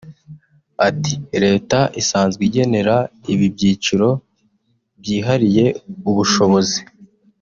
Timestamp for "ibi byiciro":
3.33-4.09